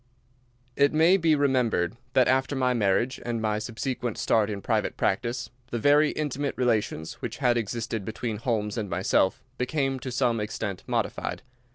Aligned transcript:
It 0.75 0.93
may 0.93 1.15
be 1.15 1.35
remembered 1.35 1.95
that 2.13 2.27
after 2.27 2.55
my 2.55 2.73
marriage, 2.73 3.21
and 3.23 3.39
my 3.39 3.59
subsequent 3.59 4.17
start 4.17 4.49
in 4.49 4.59
private 4.59 4.97
practice, 4.97 5.51
the 5.69 5.77
very 5.77 6.09
intimate 6.13 6.57
relations 6.57 7.21
which 7.21 7.37
had 7.37 7.55
existed 7.55 8.03
between 8.03 8.37
Holmes 8.37 8.79
and 8.79 8.89
myself 8.89 9.43
became 9.59 9.99
to 9.99 10.11
some 10.11 10.39
extent 10.39 10.83
modified. 10.87 11.43